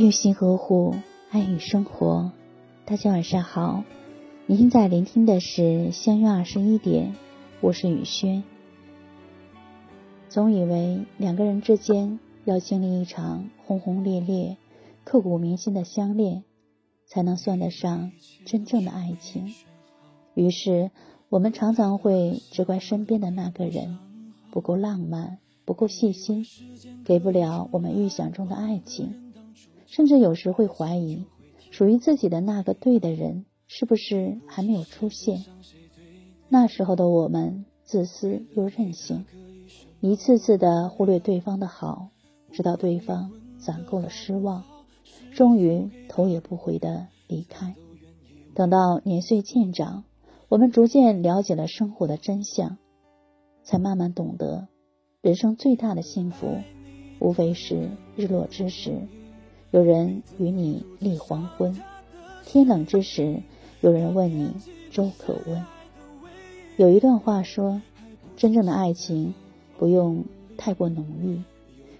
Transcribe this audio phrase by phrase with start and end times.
[0.00, 0.94] 用心呵护，
[1.28, 2.32] 爱与生活。
[2.86, 3.84] 大家晚上好，
[4.46, 7.14] 您现在聆听的是相约二十一点，
[7.60, 8.42] 我是雨轩。
[10.30, 14.56] 总以为两个人之间要经历一场轰轰烈烈、
[15.04, 16.44] 刻骨铭心的相恋，
[17.06, 18.10] 才能算得上
[18.46, 19.52] 真正的爱情。
[20.32, 20.90] 于是，
[21.28, 23.98] 我们常常会责怪身边的那个人
[24.50, 25.36] 不够浪漫。
[25.66, 26.46] 不够细心，
[27.04, 29.29] 给不了我们预想中的爱情，
[29.90, 31.24] 甚至有时会怀疑，
[31.72, 35.44] 属于自己的那个对的人是不是还没有出现？
[36.48, 39.26] 那时候的我们自私又任性，
[40.00, 42.10] 一次次的忽略对方的好，
[42.52, 44.62] 直到对方攒够了失望，
[45.34, 47.74] 终于头也不回的离开。
[48.54, 50.04] 等到年岁渐长，
[50.48, 52.78] 我们逐渐了解了生活的真相，
[53.64, 54.68] 才慢慢懂得。
[55.20, 56.58] 人生最大的幸福，
[57.18, 59.08] 无非是日落之时，
[59.70, 61.72] 有人与你立黄昏；
[62.44, 63.42] 天冷之时，
[63.80, 64.52] 有人问你
[64.90, 65.64] 粥可温。
[66.76, 67.80] 有一段话说：
[68.36, 69.34] 真正的爱情
[69.78, 70.24] 不用
[70.56, 71.42] 太过浓郁，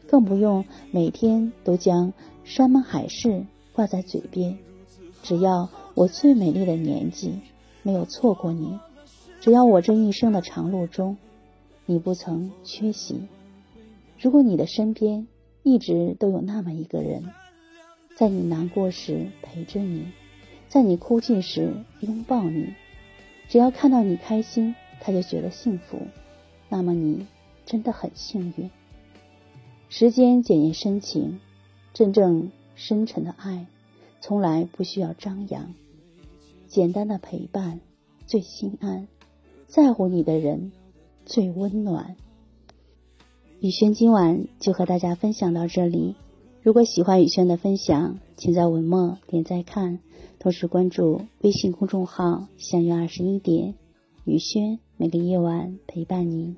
[0.08, 2.12] 更不用每天都将
[2.44, 4.58] 山盟海誓挂在嘴边。
[5.22, 7.38] 只要我最美丽的年纪
[7.82, 8.78] 没有错过你，
[9.40, 11.16] 只要我这一生的长路中。
[11.86, 13.22] 你不曾缺席。
[14.20, 15.26] 如果你的身边
[15.64, 17.24] 一直都有那么一个人，
[18.20, 20.12] 在你难过时陪着你，
[20.68, 22.74] 在你哭泣时拥抱你，
[23.48, 26.02] 只要看到你开心，他就觉得幸福，
[26.68, 27.26] 那么你
[27.64, 28.68] 真的很幸运。
[29.88, 31.40] 时间检验深情，
[31.94, 33.64] 真正深沉的爱，
[34.20, 35.72] 从来不需要张扬，
[36.66, 37.80] 简单的陪伴
[38.26, 39.08] 最心安，
[39.66, 40.72] 在乎你的人。
[41.24, 42.16] 最温暖。
[43.60, 46.16] 雨轩今晚就和大家分享到这里。
[46.62, 49.98] 如果喜欢雨轩的分享，请在文末点赞看，
[50.38, 53.74] 同时关注微信公众号“相约二十一点”，
[54.26, 56.56] 雨轩每个夜晚陪伴您。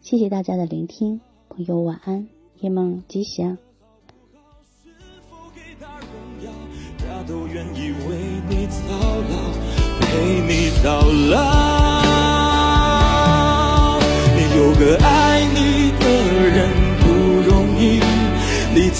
[0.00, 1.20] 谢谢大家的聆听，
[1.50, 2.26] 朋友晚安，
[2.60, 3.58] 夜梦吉祥。
[14.56, 15.33] 有个爱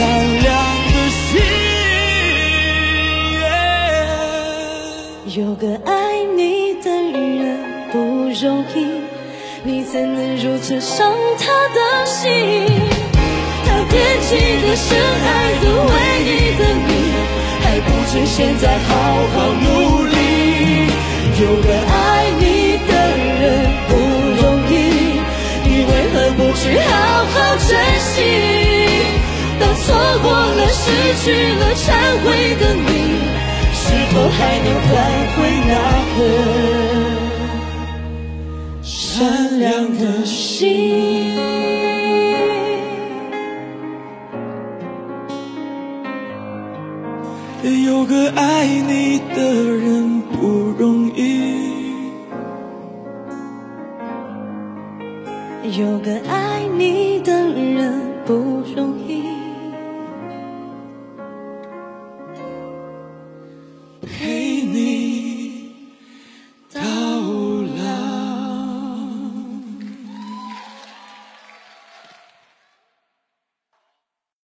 [0.00, 0.48] 善良
[0.86, 1.28] 的心。
[5.36, 7.60] 有个爱你的人
[7.92, 7.98] 不
[8.40, 8.76] 容易，
[9.62, 11.44] 你怎能如此伤他
[11.74, 12.30] 的心？
[13.90, 15.28] 惦记的、深爱
[15.60, 15.92] 的、唯
[16.24, 16.90] 一的你，
[17.60, 18.88] 还不趁现在好
[19.34, 19.66] 好努
[20.06, 20.16] 力。
[21.42, 21.92] 有个爱
[22.38, 22.90] 你的
[23.38, 23.44] 人
[23.86, 23.92] 不
[24.40, 24.72] 容易，
[25.62, 26.88] 你为何不去好
[27.34, 27.36] 好
[27.68, 27.68] 珍
[28.00, 28.59] 惜？
[30.10, 30.90] 错过了、失
[31.22, 31.86] 去了、忏
[32.24, 32.88] 悔的你，
[33.72, 34.90] 是否还能换
[35.36, 35.38] 回
[35.68, 35.72] 那
[36.10, 36.18] 颗
[38.82, 41.38] 善良的心？
[47.62, 51.20] 有个爱你的人不容易，
[55.78, 57.49] 有个爱你的。